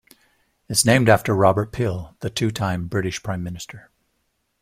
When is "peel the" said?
1.71-2.31